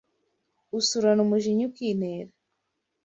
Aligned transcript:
Usurana 0.77 1.21
umujinya 1.25 1.63
ukinera 1.69 2.31